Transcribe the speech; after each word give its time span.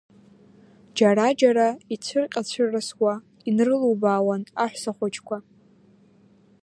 Џьара-џьара 0.97 1.67
ицәырҟьацәырасуа 1.93 3.13
инрылубаауан 3.47 4.43
аҳәсахәыҷқәа. 4.63 5.37